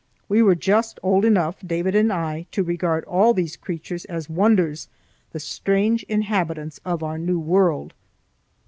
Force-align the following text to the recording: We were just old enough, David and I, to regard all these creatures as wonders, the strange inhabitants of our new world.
We 0.27 0.41
were 0.41 0.55
just 0.55 0.99
old 1.03 1.23
enough, 1.25 1.57
David 1.63 1.93
and 1.93 2.11
I, 2.11 2.47
to 2.53 2.63
regard 2.63 3.03
all 3.03 3.35
these 3.35 3.55
creatures 3.55 4.03
as 4.05 4.27
wonders, 4.31 4.87
the 5.31 5.39
strange 5.39 6.01
inhabitants 6.09 6.79
of 6.83 7.03
our 7.03 7.19
new 7.19 7.37
world. 7.39 7.93